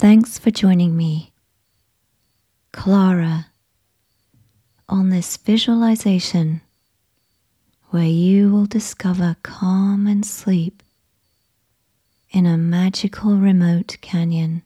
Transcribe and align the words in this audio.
Thanks 0.00 0.38
for 0.38 0.50
joining 0.50 0.96
me, 0.96 1.30
Clara, 2.72 3.48
on 4.88 5.10
this 5.10 5.36
visualization 5.36 6.62
where 7.90 8.06
you 8.06 8.50
will 8.50 8.64
discover 8.64 9.36
calm 9.42 10.06
and 10.06 10.24
sleep 10.24 10.82
in 12.30 12.46
a 12.46 12.56
magical 12.56 13.36
remote 13.36 13.98
canyon. 14.00 14.62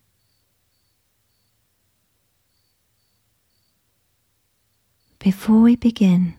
Before 5.19 5.63
we 5.63 5.75
begin, 5.75 6.35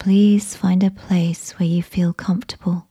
please 0.00 0.56
find 0.56 0.82
a 0.82 0.90
place 0.90 1.52
where 1.52 1.68
you 1.68 1.84
feel 1.84 2.12
comfortable. 2.12 2.89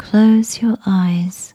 Close 0.00 0.62
your 0.62 0.78
eyes. 0.86 1.52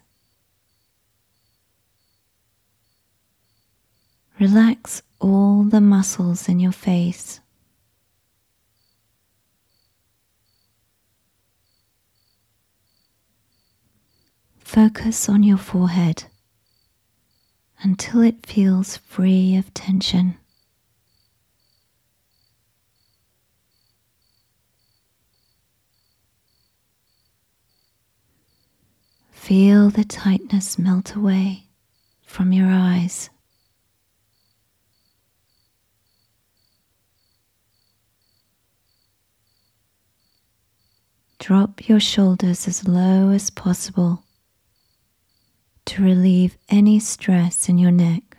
Relax 4.39 5.01
all 5.19 5.63
the 5.63 5.81
muscles 5.81 6.47
in 6.47 6.59
your 6.59 6.71
face. 6.71 7.39
Focus 14.59 15.27
on 15.27 15.41
your 15.41 15.57
forehead 15.57 16.25
until 17.81 18.21
it 18.21 18.45
feels 18.45 18.97
free 18.97 19.57
of 19.57 19.73
tension. 19.73 20.37
Feel 29.45 29.91
the 29.91 30.03
tightness 30.03 30.79
melt 30.79 31.13
away 31.13 31.67
from 32.23 32.51
your 32.51 32.65
eyes. 32.67 33.29
Drop 41.37 41.87
your 41.87 41.99
shoulders 41.99 42.67
as 42.67 42.87
low 42.87 43.29
as 43.29 43.51
possible 43.51 44.23
to 45.85 46.01
relieve 46.01 46.57
any 46.67 46.99
stress 46.99 47.69
in 47.69 47.77
your 47.77 47.91
neck. 47.91 48.37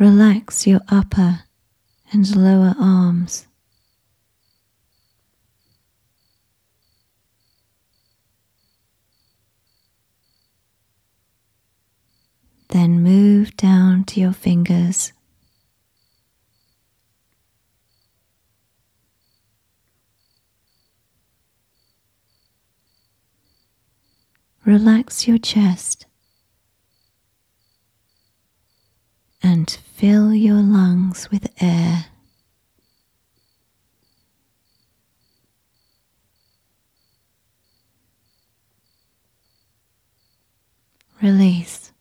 Relax 0.00 0.66
your 0.66 0.80
upper 0.88 1.44
and 2.14 2.36
lower 2.36 2.76
arms. 2.78 3.44
Then 12.68 13.02
move 13.02 13.56
down 13.56 14.04
to 14.04 14.20
your 14.20 14.32
fingers. 14.32 15.12
Relax 24.64 25.26
your 25.26 25.38
chest 25.38 26.06
and 29.42 29.78
fill 29.94 30.34
your 30.34 30.56
lungs 30.60 31.30
with 31.30 31.48
air. 31.62 32.06
Release. 41.22 41.92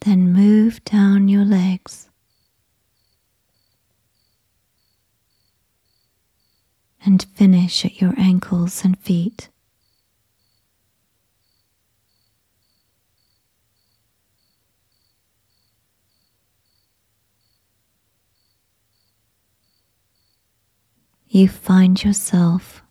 Then 0.00 0.32
move 0.32 0.82
down 0.84 1.28
your 1.28 1.44
legs. 1.44 2.09
And 7.04 7.22
finish 7.34 7.84
at 7.84 8.00
your 8.00 8.14
ankles 8.18 8.84
and 8.84 8.98
feet. 8.98 9.48
You 21.32 21.48
find 21.48 22.02
yourself 22.02 22.82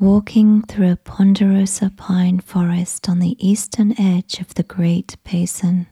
walking 0.00 0.62
through 0.62 0.90
a 0.90 0.96
ponderosa 0.96 1.92
pine 1.94 2.40
forest 2.40 3.06
on 3.06 3.18
the 3.18 3.36
eastern 3.38 3.94
edge 4.00 4.40
of 4.40 4.54
the 4.54 4.62
Great 4.62 5.16
Basin. 5.22 5.88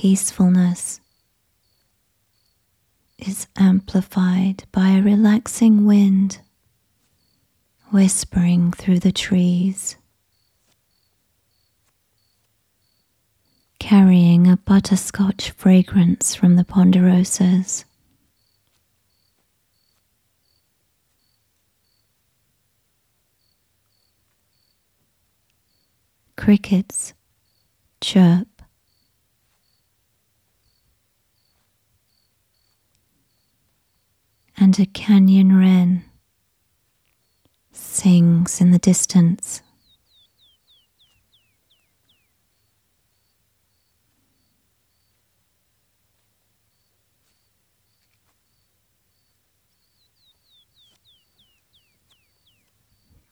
Peacefulness 0.00 0.98
is 3.18 3.46
amplified 3.58 4.64
by 4.72 4.92
a 4.92 5.02
relaxing 5.02 5.84
wind 5.84 6.40
whispering 7.90 8.72
through 8.72 8.98
the 8.98 9.12
trees. 9.12 9.98
carrying 13.78 14.46
a 14.46 14.56
butterscotch 14.56 15.50
fragrance 15.50 16.34
from 16.34 16.56
the 16.56 16.64
ponderosas. 16.64 17.84
Crickets 26.38 27.12
chirp. 28.00 28.49
And 34.62 34.78
a 34.78 34.84
canyon 34.84 35.56
wren 35.56 36.04
sings 37.72 38.60
in 38.60 38.72
the 38.72 38.78
distance. 38.78 39.62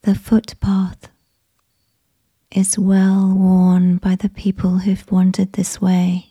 The 0.00 0.14
footpath 0.14 1.10
is 2.50 2.78
well 2.78 3.34
worn 3.36 3.98
by 3.98 4.16
the 4.16 4.30
people 4.30 4.78
who've 4.78 5.12
wandered 5.12 5.52
this 5.52 5.78
way. 5.78 6.27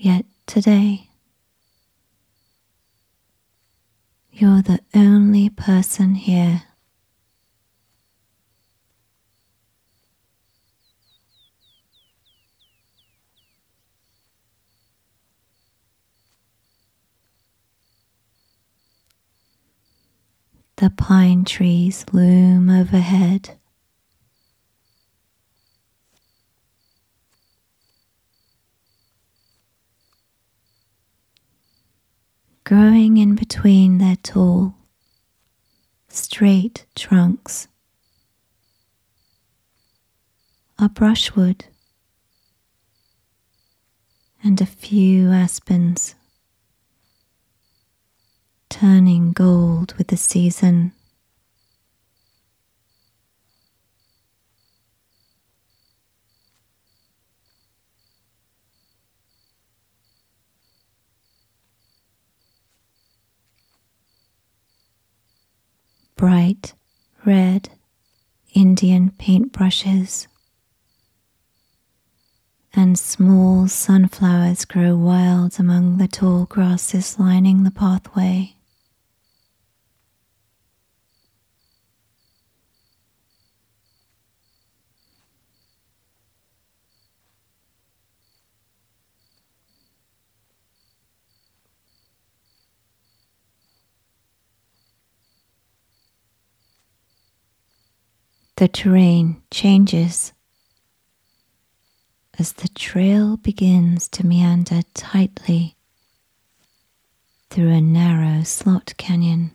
Yet 0.00 0.26
today, 0.46 1.08
you're 4.30 4.62
the 4.62 4.78
only 4.94 5.50
person 5.50 6.14
here. 6.14 6.62
The 20.76 20.90
pine 20.90 21.44
trees 21.44 22.06
loom 22.12 22.70
overhead. 22.70 23.58
Growing 32.68 33.16
in 33.16 33.34
between 33.34 33.96
their 33.96 34.16
tall, 34.16 34.74
straight 36.08 36.84
trunks 36.94 37.66
are 40.78 40.90
brushwood 40.90 41.64
and 44.44 44.60
a 44.60 44.66
few 44.66 45.30
aspens 45.30 46.14
turning 48.68 49.32
gold 49.32 49.94
with 49.96 50.08
the 50.08 50.18
season. 50.18 50.92
Bright 66.18 66.74
red 67.24 67.70
Indian 68.52 69.08
paintbrushes, 69.20 70.26
and 72.74 72.98
small 72.98 73.68
sunflowers 73.68 74.64
grow 74.64 74.96
wild 74.96 75.60
among 75.60 75.98
the 75.98 76.08
tall 76.08 76.44
grasses 76.46 77.20
lining 77.20 77.62
the 77.62 77.70
pathway. 77.70 78.56
The 98.58 98.66
terrain 98.66 99.40
changes 99.52 100.32
as 102.40 102.54
the 102.54 102.66
trail 102.66 103.36
begins 103.36 104.08
to 104.08 104.26
meander 104.26 104.80
tightly 104.94 105.76
through 107.50 107.70
a 107.70 107.80
narrow 107.80 108.42
slot 108.42 108.94
canyon. 108.96 109.52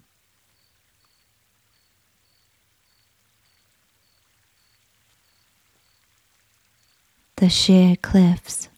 The 7.36 7.50
sheer 7.50 7.98
cliffs 7.98 8.70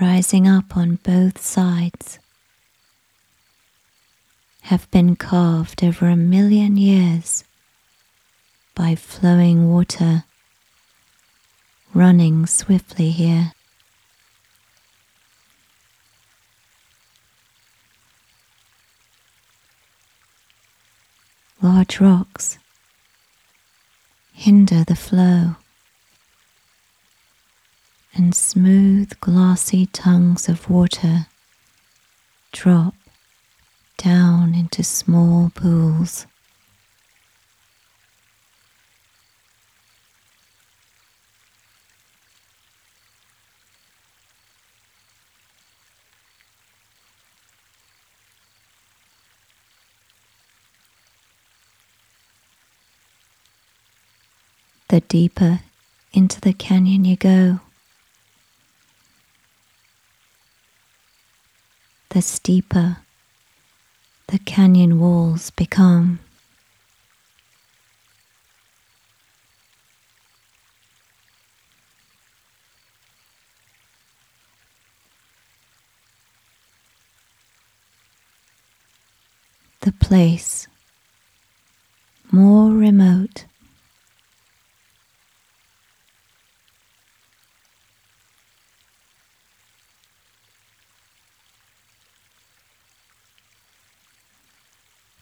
rising 0.00 0.48
up 0.48 0.76
on 0.76 0.96
both 1.04 1.40
sides 1.40 2.18
have 4.62 4.90
been 4.90 5.14
carved 5.14 5.84
over 5.84 6.08
a 6.08 6.16
million 6.16 6.76
years 6.76 7.44
by 8.76 8.94
flowing 8.94 9.72
water 9.72 10.24
running 11.92 12.46
swiftly 12.46 13.10
here. 13.10 13.52
Large 21.62 22.00
rocks 22.00 22.58
hinder 24.34 24.84
the 24.84 24.94
flow, 24.94 25.56
and 28.14 28.34
smooth, 28.34 29.18
glassy 29.20 29.86
tongues 29.86 30.48
of 30.48 30.68
water 30.68 31.26
drop 32.52 32.94
down 33.96 34.54
into 34.54 34.84
small 34.84 35.50
pools. 35.54 36.26
The 54.96 55.00
deeper 55.08 55.60
into 56.14 56.40
the 56.40 56.54
canyon 56.54 57.04
you 57.04 57.16
go, 57.16 57.60
the 62.08 62.22
steeper 62.22 62.96
the 64.28 64.38
canyon 64.38 64.98
walls 64.98 65.50
become. 65.50 66.18
The 79.82 79.92
place 79.92 80.66
more 82.32 82.70
remote 82.70 83.44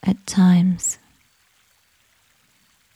At 0.07 0.27
times, 0.27 0.99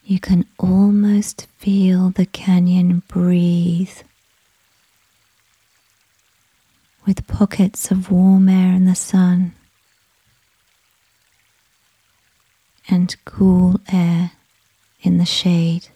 you 0.05 0.21
can 0.21 0.45
almost 0.59 1.47
feel 1.57 2.11
the 2.11 2.27
canyon 2.27 3.03
breathe 3.09 4.03
with 7.07 7.27
pockets 7.39 7.93
of 7.93 8.11
warm 8.11 8.49
air 8.49 8.75
in 8.75 8.85
the 8.85 8.97
sun 8.97 9.55
and 12.89 13.15
cool 13.25 13.81
air 13.93 14.33
in 15.03 15.19
the 15.19 15.25
shade. 15.25 15.87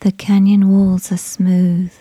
The 0.00 0.12
canyon 0.12 0.68
walls 0.68 1.10
are 1.10 1.16
smooth, 1.16 1.94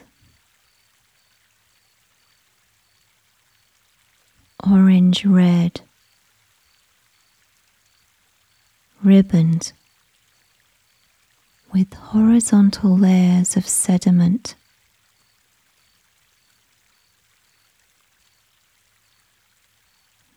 orange 5.05 5.23
red, 5.23 5.81
ribboned 9.03 9.71
with 11.71 11.93
horizontal 11.93 12.97
layers 12.97 13.55
of 13.55 13.67
sediment. 13.67 14.55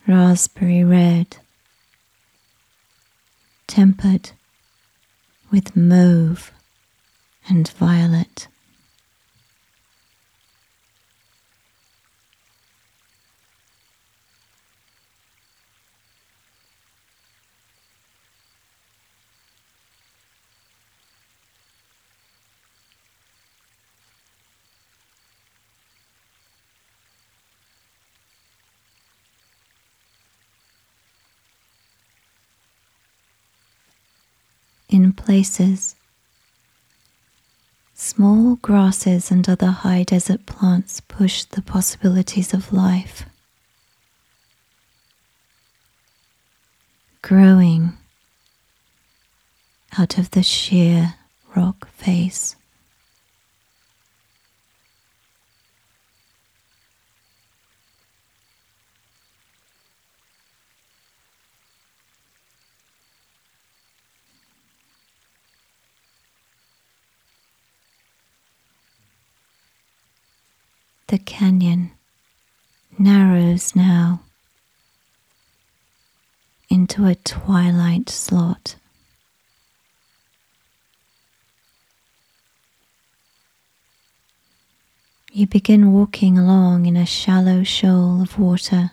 Raspberry 0.06 0.84
red, 0.84 1.38
tempered 3.66 4.32
with 5.50 5.74
mauve 5.74 6.52
and 7.48 7.66
violet. 7.70 8.48
In 35.04 35.12
places 35.12 35.94
Small 38.00 38.54
grasses 38.62 39.32
and 39.32 39.48
other 39.48 39.72
high 39.72 40.04
desert 40.04 40.46
plants 40.46 41.00
push 41.00 41.42
the 41.42 41.60
possibilities 41.60 42.54
of 42.54 42.72
life. 42.72 43.24
Growing 47.22 47.94
out 49.98 50.16
of 50.16 50.30
the 50.30 50.44
sheer 50.44 51.14
rock 51.56 51.88
face. 51.88 52.54
The 71.08 71.18
canyon 71.18 71.92
narrows 72.98 73.74
now 73.74 74.20
into 76.68 77.06
a 77.06 77.14
twilight 77.14 78.10
slot. 78.10 78.76
You 85.32 85.46
begin 85.46 85.94
walking 85.94 86.36
along 86.36 86.84
in 86.84 86.94
a 86.94 87.06
shallow 87.06 87.62
shoal 87.62 88.20
of 88.20 88.38
water. 88.38 88.90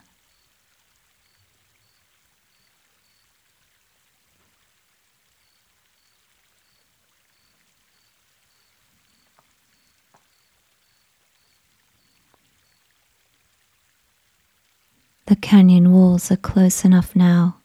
The 15.27 15.35
canyon 15.55 15.93
walls 15.93 16.29
are 16.29 16.35
close 16.35 16.83
enough 16.83 17.15
now 17.15 17.55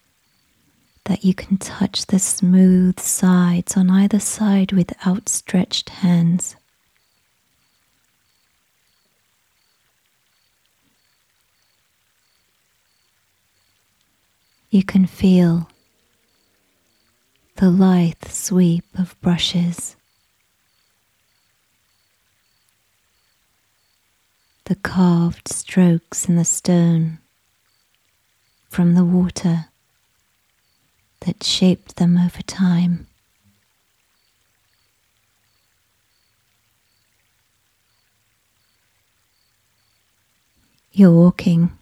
that 1.07 1.25
you 1.25 1.35
can 1.35 1.57
touch 1.57 2.07
the 2.07 2.21
smooth 2.21 3.01
sides 3.01 3.77
on 3.77 3.91
either 3.91 4.21
side 4.21 4.71
with 4.71 4.95
outstretched 5.05 5.89
hands. 5.89 6.55
You 14.71 14.85
can 14.85 15.05
feel 15.05 15.69
the 17.57 17.71
lithe 17.71 18.25
sweep 18.29 18.85
of 18.97 19.21
brushes, 19.21 19.97
the 24.67 24.77
carved 24.77 25.49
strokes 25.49 26.29
in 26.29 26.37
the 26.37 26.45
stone 26.45 27.19
from 28.71 28.95
the 28.95 29.05
water 29.05 29.67
that 31.27 31.43
shaped 31.43 31.97
them 31.97 32.17
over 32.17 32.41
time. 32.43 33.09
You're 40.93 41.11
walking 41.11 41.73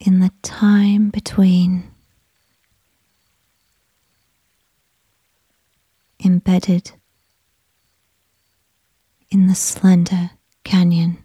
in 0.00 0.20
the 0.20 0.32
time 0.42 1.10
between, 1.10 1.84
embedded 6.24 6.92
in 9.30 9.46
the 9.46 9.54
slender 9.54 10.30
canyon. 10.64 11.22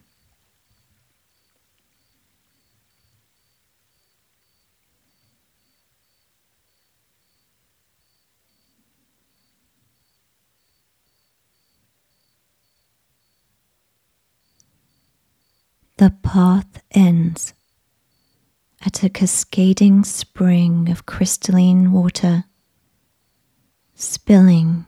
The 15.98 16.10
path 16.10 16.84
ends 16.92 17.54
at 18.86 19.02
a 19.02 19.10
cascading 19.10 20.04
spring 20.04 20.90
of 20.90 21.06
crystalline 21.06 21.94
water 21.94 22.44
spilling 23.96 24.88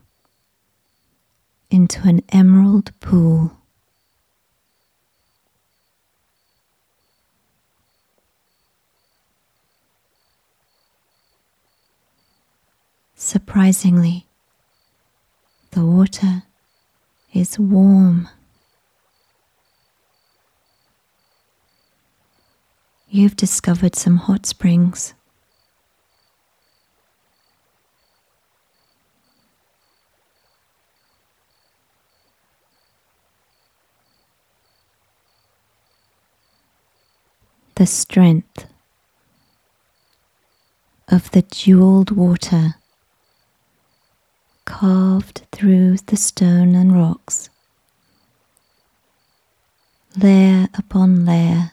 into 1.69 2.05
an 2.07 2.23
emerald 2.29 2.91
pool. 2.99 3.57
Surprisingly, 13.15 14.27
the 15.71 15.85
water 15.85 16.43
is 17.33 17.57
warm. 17.57 18.27
You've 23.09 23.37
discovered 23.37 23.95
some 23.95 24.17
hot 24.17 24.45
springs. 24.45 25.13
The 37.75 37.85
strength 37.85 38.65
of 41.07 41.31
the 41.31 41.43
jeweled 41.43 42.11
water 42.11 42.75
carved 44.65 45.43
through 45.53 45.97
the 46.07 46.17
stone 46.17 46.75
and 46.75 46.93
rocks, 46.93 47.49
layer 50.17 50.67
upon 50.73 51.23
layer 51.23 51.71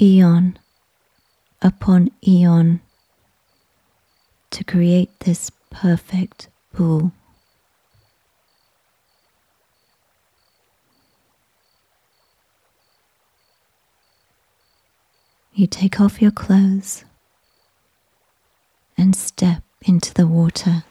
eon 0.00 0.58
upon 1.62 2.10
eon 2.26 2.80
to 4.50 4.64
create 4.64 5.20
this 5.20 5.50
perfect 5.70 6.48
pool. 6.72 7.12
You 15.52 15.68
take 15.68 16.00
off 16.00 16.20
your 16.20 16.32
clothes 16.32 17.04
and 18.98 19.14
step 19.14 19.62
into 19.82 20.12
the 20.12 20.26
water. 20.26 20.82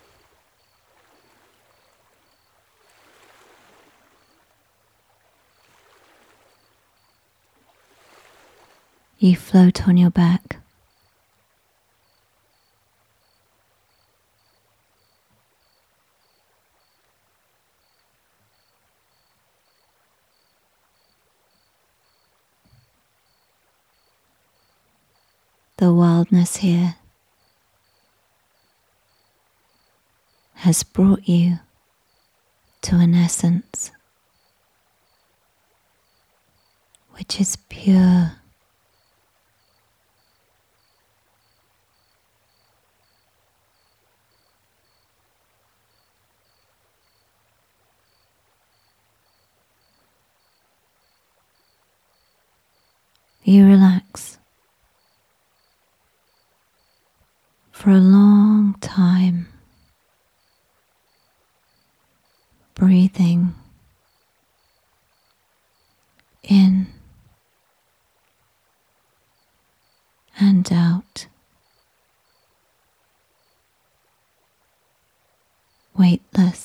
You 9.24 9.38
float 9.38 9.88
on 9.88 9.96
your 9.96 10.10
back. 10.10 10.58
The 25.78 25.94
wildness 25.94 26.58
here 26.58 26.96
has 30.56 30.84
brought 30.84 31.30
you 31.30 31.60
to 32.82 32.98
an 32.98 33.14
essence 33.14 33.92
which 37.12 37.40
is 37.40 37.56
pure 37.70 38.43
you 53.44 53.66
relax 53.66 54.38
for 57.72 57.90
a 57.90 58.00
long 58.00 58.76
time, 58.80 59.48
breathing 62.76 63.54
in 66.44 66.88
and 70.40 70.72
out. 70.72 71.28
Weightless. 75.96 76.63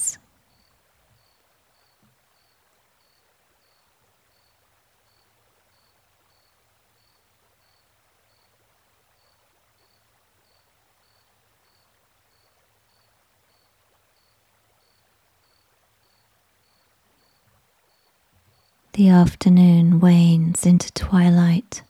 The 18.99 19.11
afternoon 19.11 20.00
wanes 20.00 20.67
into 20.67 20.93
twilight. 20.93 21.83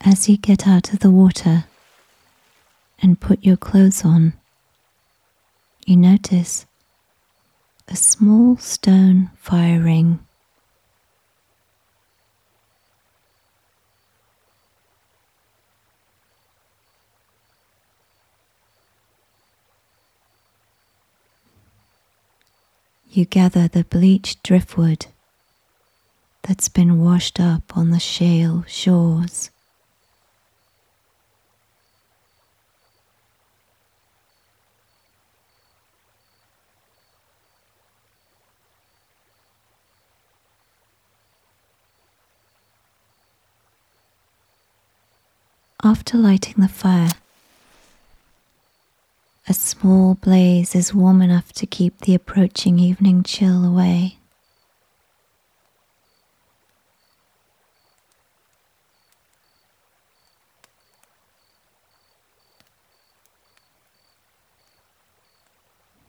As 0.00 0.30
you 0.30 0.38
get 0.38 0.66
out 0.66 0.94
of 0.94 1.00
the 1.00 1.10
water 1.10 1.66
and 3.02 3.20
put 3.20 3.44
your 3.44 3.58
clothes 3.58 4.02
on, 4.02 4.32
you 5.84 5.98
notice 5.98 6.64
a 7.86 7.96
small 7.96 8.56
stone 8.56 9.30
fire 9.36 9.82
ring 9.82 10.25
you 23.16 23.24
gather 23.24 23.66
the 23.66 23.82
bleached 23.84 24.42
driftwood 24.42 25.06
that's 26.42 26.68
been 26.68 27.02
washed 27.02 27.40
up 27.40 27.74
on 27.74 27.90
the 27.90 27.98
shale 27.98 28.62
shores. 28.68 29.50
After 45.82 46.18
lighting 46.18 46.56
the 46.58 46.68
fire, 46.68 47.12
a 49.48 49.54
small 49.54 50.14
blaze 50.14 50.74
is 50.74 50.92
warm 50.92 51.22
enough 51.22 51.52
to 51.52 51.66
keep 51.66 52.00
the 52.00 52.14
approaching 52.14 52.78
evening 52.78 53.22
chill 53.22 53.64
away. 53.64 54.18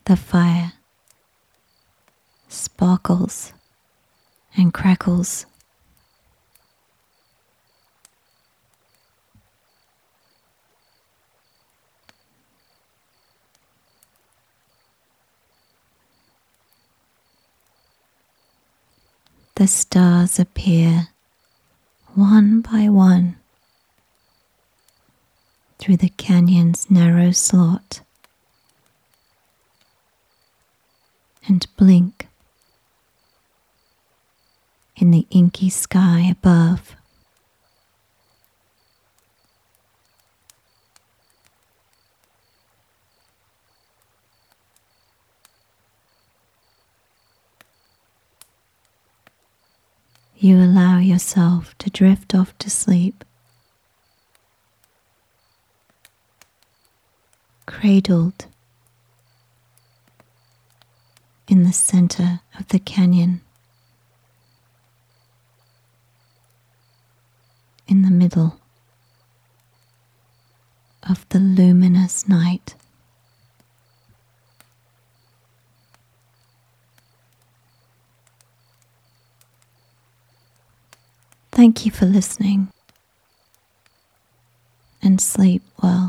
The 0.05 0.15
fire 0.15 0.73
sparkles 2.47 3.53
and 4.55 4.73
crackles. 4.73 5.45
The 19.57 19.65
stars 19.65 20.37
appear 20.37 21.07
one 22.13 22.61
by 22.61 22.89
one 22.89 23.37
through 25.79 25.97
the 25.97 26.09
canyon's 26.09 26.91
narrow 26.91 27.31
slot. 27.31 28.01
and 31.47 31.65
blink 31.75 32.27
in 34.95 35.09
the 35.09 35.25
inky 35.31 35.71
sky 35.71 36.27
above. 36.29 36.96
You 50.39 50.59
allow 50.59 50.99
yourself 50.99 51.75
to 51.79 51.89
drift 51.89 52.35
off 52.35 52.55
to 52.59 52.69
sleep, 52.69 53.25
cradled 57.65 58.45
in 61.47 61.63
the 61.63 61.73
center 61.73 62.41
of 62.59 62.67
the 62.67 62.77
canyon, 62.77 63.41
in 67.87 68.03
the 68.03 68.11
middle 68.11 68.59
of 71.09 71.27
the 71.29 71.39
luminous 71.39 72.29
night. 72.29 72.75
Thank 81.57 81.87
you 81.87 81.91
for 81.91 82.05
listening 82.05 82.67
and 85.01 85.19
sleep 85.19 85.63
well. 85.81 86.06